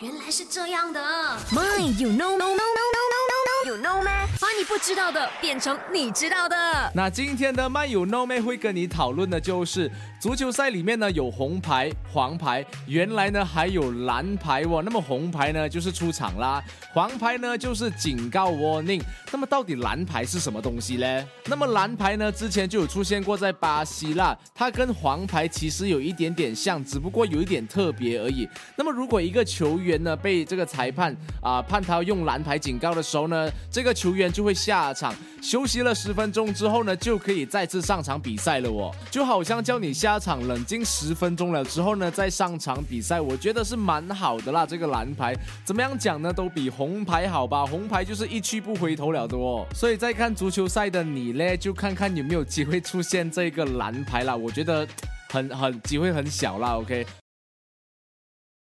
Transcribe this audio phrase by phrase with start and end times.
[0.00, 1.00] 原来是这样的。
[1.52, 4.15] My, you know, no, no, no, no, no, no, you know 咩？
[4.58, 6.56] 你不知道的变成你知道的。
[6.94, 14.80] 那今天的漫友 No 妹会跟你讨论的就是足球赛里面呢有红牌、黄牌，原来呢还有蓝牌哦。
[14.82, 19.02] 那么红牌呢就是出场啦，黄牌呢就是警告 warning。
[19.30, 21.24] 那么到底蓝牌是什么东西呢？
[21.48, 28.48] 那么蓝牌呢之前就有出现过在巴西啦，它跟黄牌其实有一点点像，只不过有一点特别而已。
[28.74, 38.94] 那么如果一个球员呢被这个裁判啊、判他用蓝牌警告的时候呢，这个球员就会下场休息了十分钟之后呢，就可以再次上场比赛了哦。
[39.10, 44.64] 就好像叫你下场冷静十分钟了之后呢，再上场比赛，我觉得是蛮好的啦。
[44.64, 47.66] 这个蓝牌怎么样讲呢，都比红牌好吧？
[47.66, 49.66] 红牌就是一去不回头了的哦。
[49.74, 54.36] 所以在看足球赛的你嘞，就看看有没有机会出现这个蓝牌啦。
[54.36, 54.86] 我觉得
[55.30, 57.04] 很很机会很小啦，OK。